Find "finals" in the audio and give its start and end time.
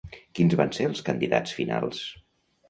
1.59-2.01